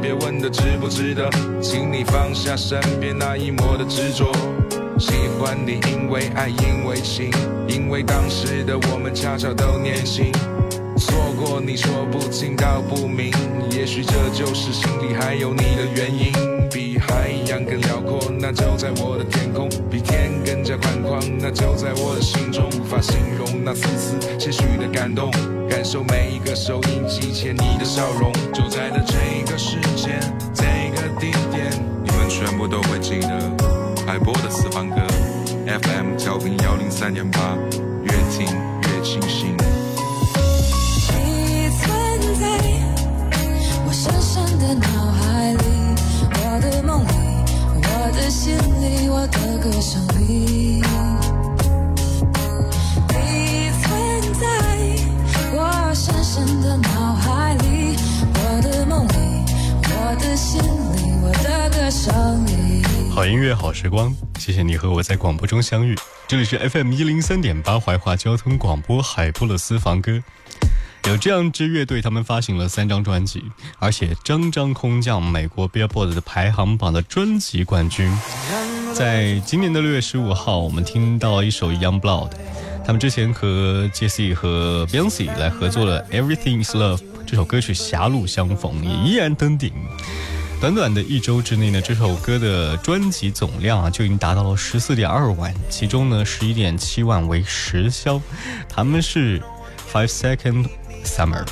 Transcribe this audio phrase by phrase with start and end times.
[0.00, 1.28] 别问的值不值得，
[1.60, 4.32] 请你放下身边那一抹的执着。
[4.98, 7.30] 喜欢你，因为爱，因为情，
[7.68, 10.32] 因为当时的我们恰巧都年轻。
[10.98, 13.32] 错过你说不清道不明，
[13.70, 16.32] 也许这就是心里还有你的原因。
[16.70, 20.30] 比海洋更辽阔，那就在我的天空；比天
[20.70, 22.70] 加宽广，那就在我的心中。
[22.78, 25.28] 无法形容那丝丝些许的感动，
[25.68, 28.32] 感受每一个收音机前你的笑容。
[28.54, 30.20] 就在的这个时间，
[30.54, 30.62] 这
[30.94, 31.72] 个地点，
[32.04, 33.28] 你们全部都会记得
[34.06, 34.94] 海波的私房歌
[35.66, 37.58] ，FM 调频幺零三点八，
[38.04, 38.46] 越听
[63.50, 65.96] 乐，好时光，谢谢你和我在广播中相遇。
[66.28, 70.22] 这里是 FM 一零三点八怀化交通广播海波的私房歌。
[71.08, 73.42] 有这样一支乐队，他们发行了三张专辑，
[73.80, 78.16] 而且张张空降美国 Billboard 的排行榜的专辑冠军。
[78.94, 82.30] 在今年的六月十五号，我们听到一首 Young Blood，
[82.84, 89.72] 他们之前和 Jesse 和 Beyonce 来合作了 Everything Is Love 这首歌曲，狭路相逢也依然登顶。
[90.60, 98.20] 短短的一周之内呢，这首歌的专辑总量啊就已经达到了十四点二万，其中呢十一点七万为实销。
[98.68, 99.40] 他们是
[99.90, 100.68] Five Second
[101.02, 101.46] Summer。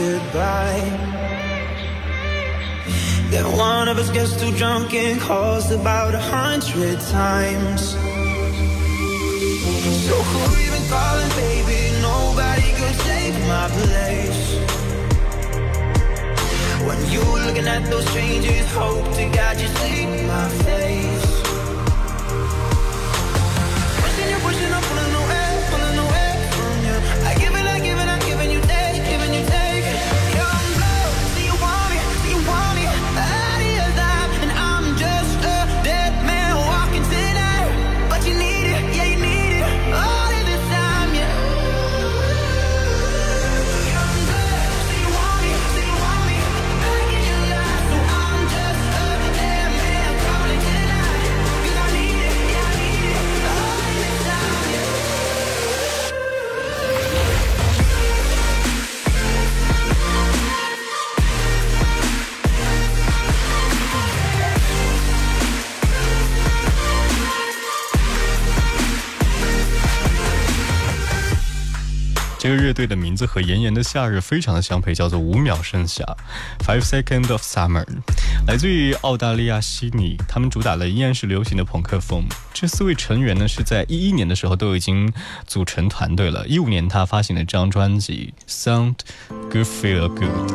[0.00, 0.82] Goodbye.
[3.30, 7.82] Then one of us gets too drunk and calls about a hundred times.
[10.06, 10.42] So who
[10.74, 11.80] been calling, baby?
[12.10, 14.42] Nobody could take my place.
[16.86, 21.09] When you looking at those strangers, hope to God you see my face.
[72.80, 76.02] 队的名字和炎炎的夏日非常的相配，叫做五秒盛夏
[76.66, 77.84] （Five Seconds of Summer），
[78.46, 80.16] 来自于澳大利亚悉尼。
[80.26, 82.24] 他们主打的依然是流行的朋克风。
[82.54, 85.12] 这四位成员呢是在一一年的时候都已经
[85.46, 86.48] 组成团队了。
[86.48, 88.94] 一五年他发行了这张专辑《Sound
[89.50, 90.50] Good Feel Good》，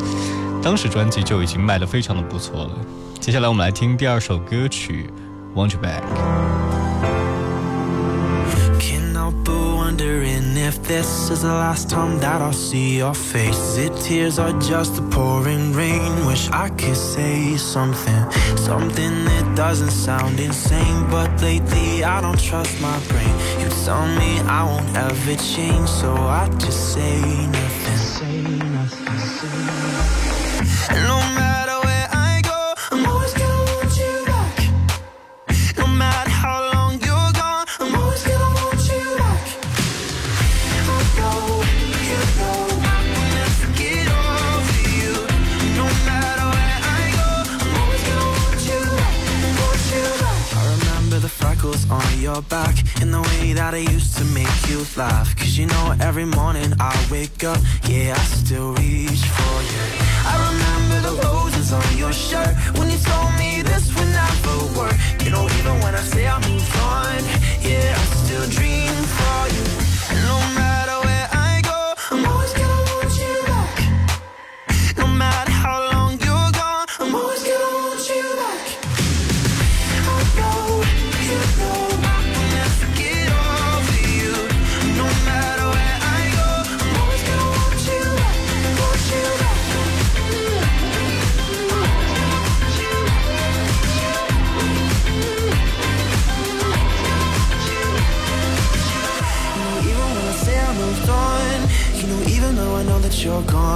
[0.64, 2.72] 当时专辑就已经卖得非常的不错了。
[3.20, 5.12] 接下来我们来听第二首歌曲
[5.56, 6.02] 《Want You Back》。
[10.66, 13.56] If this is the last time that I'll see your face.
[13.56, 16.26] Is it tears or just the pouring rain?
[16.26, 21.08] Wish I could say something, something that doesn't sound insane.
[21.12, 23.36] But lately I don't trust my brain.
[23.60, 27.85] You tell me I won't ever change, so I just say nothing.
[51.90, 55.36] On your back and the way that I used to make you laugh.
[55.36, 57.58] Cause you know, every morning I wake up,
[57.90, 59.86] yeah, I still reach for you.
[60.30, 64.98] I remember the roses on your shirt when you told me this would never work.
[65.24, 66.38] You know, even when I say I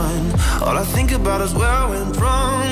[0.10, 0.32] you're
[0.66, 2.66] all I think about is where I went wrong.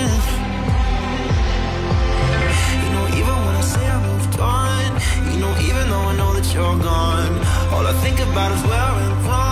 [2.83, 4.85] You know, even when I say I moved on,
[5.31, 7.33] you know, even though I know that you're gone,
[7.73, 9.46] all I think about is where I went wrong.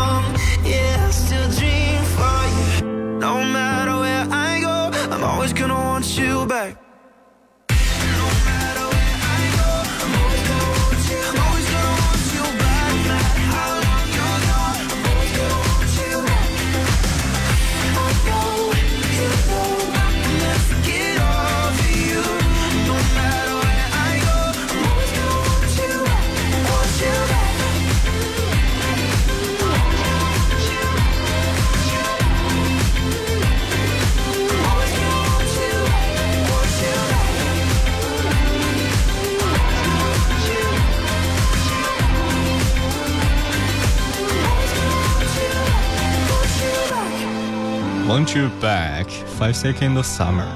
[48.15, 49.07] Want You Back,
[49.37, 50.47] Five Second of Summer。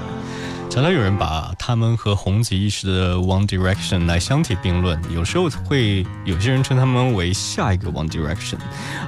[0.70, 8.56] 常常有人把他们和红极一时的 One Direction 来相提并论，有时候会有些人称他们为下一个 One Direction。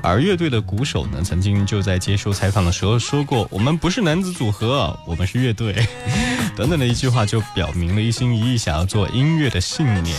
[0.02, 5.88] 而乐队的鼓手呢，曾经就在接受采访的时候说过：“我们不是男子组合，我们是乐队。
[6.54, 10.14] ”等等的一句话就表明了一心一意想要做音乐的信念。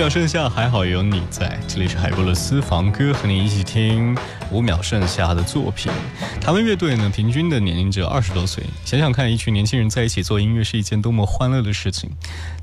[0.00, 1.60] 秒剩下，还好有你在。
[1.68, 4.16] 这里是海波勒私房歌，和你一起听
[4.50, 5.92] 五秒剩下的作品。
[6.40, 8.64] 他们乐队呢，平均的年龄只有二十多岁。
[8.82, 12.08] 想想看，一群年轻人在一起做音乐是一件多么欢乐的事情。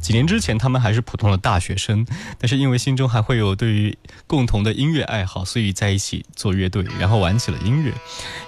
[0.01, 2.03] 几年之前，他们还是普通的大学生，
[2.39, 7.93] 但是因为心中还会有对于共同的音乐爱好，所以在一起做乐队，然后玩起了音乐。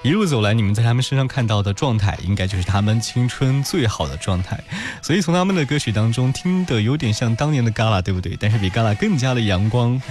[0.01, 4.59] 一路走来，你们在他们身上看到的状态，应该就是他们青春最好的状态。
[5.03, 8.35] 所以从他们的歌曲当中听的有点像当年的 Gala，对不对？
[8.39, 10.01] 但是比 Gala 更加的阳光。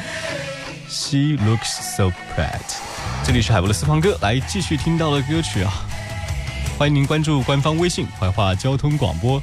[0.91, 2.77] She looks so bright。
[3.25, 5.73] 这里是海波的私房歌，来继续听到的歌曲啊！
[6.79, 9.43] 欢迎您关注官方微信“怀化交通广播”，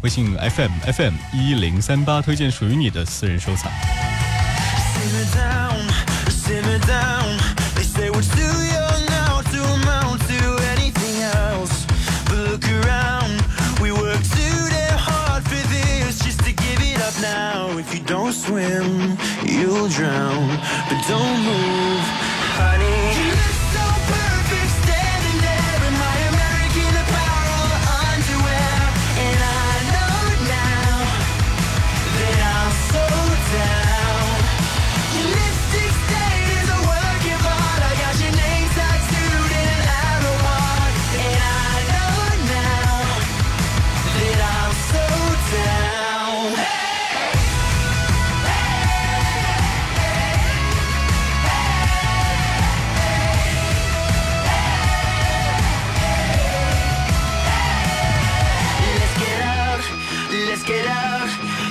[0.00, 3.70] 微信 FM FM 一零三八，推荐属于你的私人收藏。
[18.52, 19.16] Swim,
[19.46, 20.46] you'll drown.
[20.88, 22.04] But don't move,
[22.60, 23.01] honey.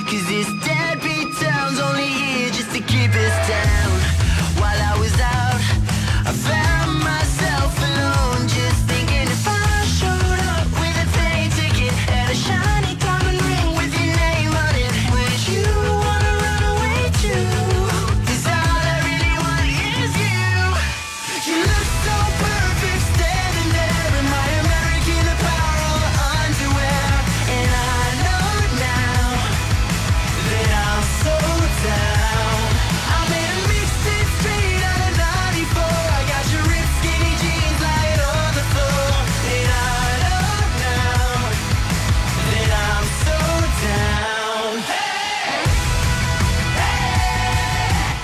[0.08, 3.71] Cause this deadbeat town's only here just to keep us down.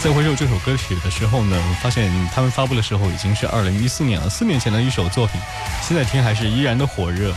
[0.01, 5.41] 在回首这首歌曲的时候呢，发现他们发布的时候已经是二零一四年了，四年前的一首作品，
[5.83, 7.35] 现在听还是依然的火热。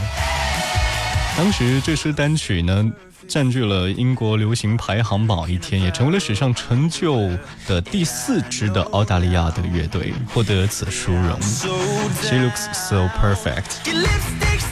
[1.35, 2.85] 当时这支单曲呢，
[3.27, 7.31] 占据了英国流行排行榜一天，也成为了史上成就
[7.67, 11.41] 的第四支的澳大利亚的乐队获得此殊荣。
[11.41, 14.70] She looks so perfect。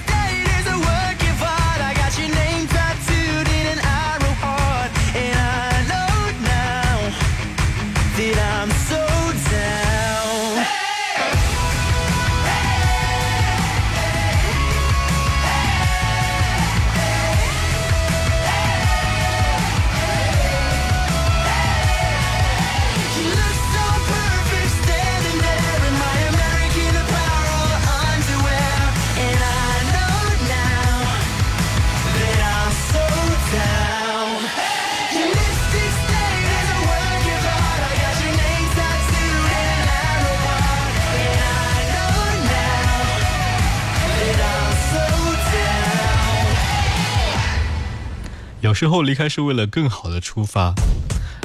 [48.80, 50.74] 时候离开是为了更好的出发，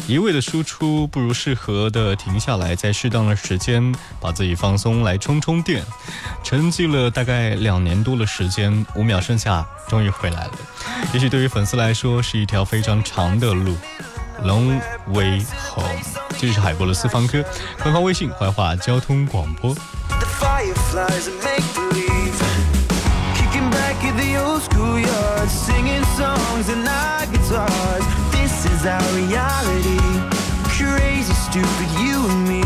[0.06, 5.82] 一味的输出不如适合的停下来，在适当的时间把自己放松，来充充电。
[6.44, 10.52] 沉寂了大概两年多的时间，五秒剩下，终于回来了。
[11.12, 13.76] 也许对于粉丝来说是一条非常长的路
[14.44, 16.04] ，Long way home。
[16.38, 17.44] 这是海波的私房歌，
[17.82, 19.74] 官方微信怀化交通广播。
[19.74, 20.54] The
[24.64, 28.04] schoolyard, singing songs and our guitars.
[28.32, 30.00] This is our reality.
[30.78, 32.62] Crazy, stupid, you and me.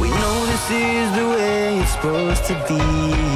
[0.00, 3.27] We know this is the way it's supposed to be.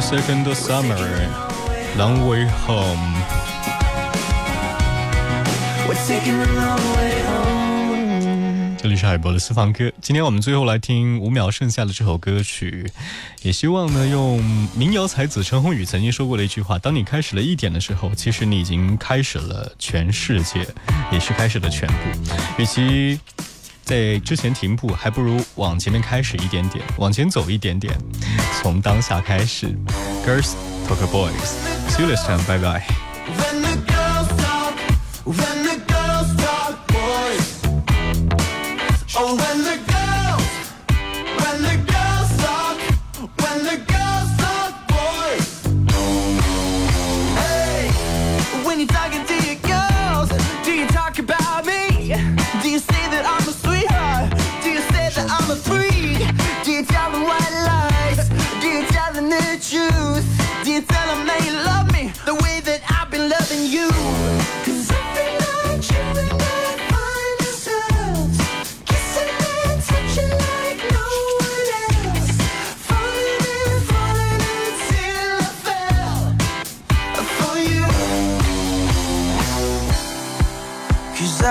[0.00, 0.96] second summer
[1.96, 2.98] long way home.
[8.80, 9.90] 这里是海博的私房歌。
[10.00, 12.88] 今天我们最后来听五秒剩下的这首歌曲
[13.42, 14.42] 也希望呢用
[14.76, 20.66] 民谣才子陈鸿宇曾经说过的一句话当你开始了一点的时候其实你已经开始了全世界
[21.10, 21.94] 也是开始了全部。
[22.58, 23.18] 与其
[23.88, 27.90] 在之前停步还不如往前面开始一点点往前走一点点
[28.60, 29.68] 从当下开始
[30.26, 30.52] girls
[30.86, 31.56] talk about boys
[31.88, 32.82] see you next time bye bye
[33.38, 34.76] when the girls don't
[35.24, 35.67] when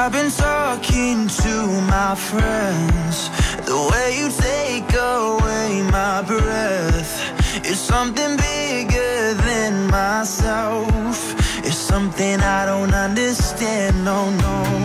[0.08, 3.28] I've been talking to my friends.
[3.65, 11.36] The way you take away my breath is something bigger than myself.
[11.58, 14.76] It's something I don't understand, no, no.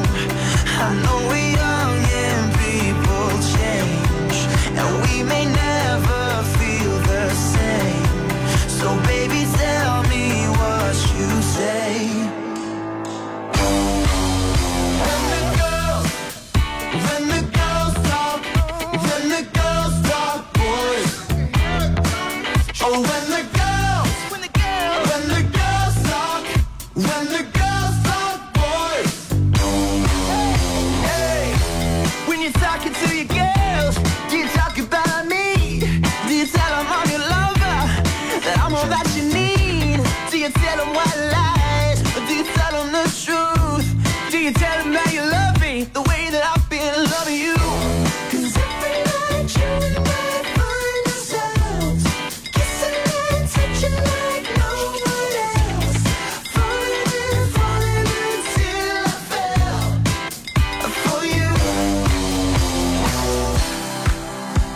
[23.01, 23.62] when the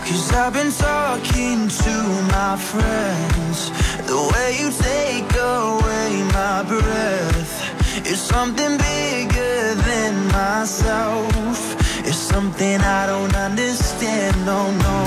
[0.07, 1.95] Cause I've been talking to
[2.31, 3.71] my friends.
[4.07, 11.59] The way you take away my breath Is something bigger than myself.
[12.07, 14.99] It's something I don't understand, no, no.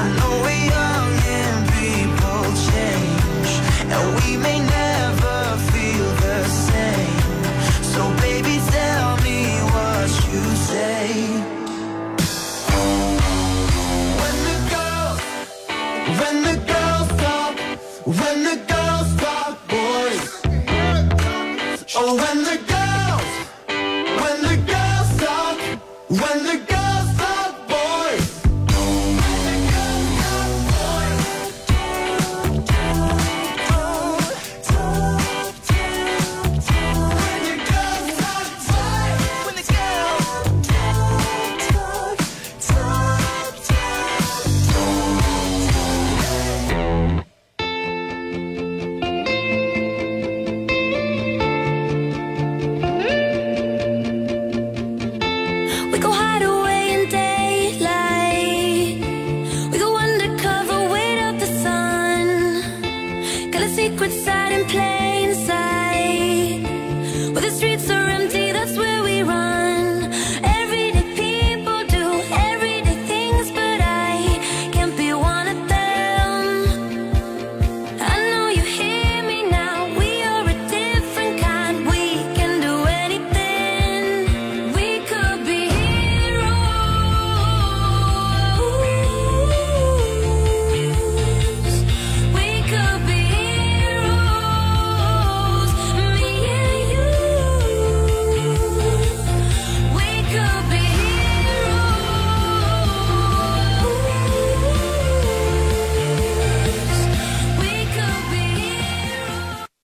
[0.00, 3.50] I know we're young and people change
[3.92, 4.63] And we may
[26.14, 26.73] When the